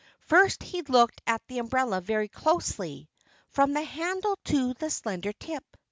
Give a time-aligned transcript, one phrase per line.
[0.21, 3.07] First he looked at the umbrella very closely,
[3.49, 5.63] from the handle to the slender tip.